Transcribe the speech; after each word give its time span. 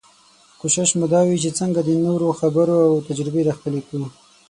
کوشش 0.61 0.89
مو 0.99 1.05
دا 1.13 1.21
وي 1.27 1.37
چې 1.43 1.49
څنګه 1.59 1.79
د 1.83 1.89
نورو 2.05 2.27
خبرې 2.39 2.75
او 2.87 2.95
تجربې 3.07 3.41
راخپلې 3.47 3.81
کړو. 3.87 4.07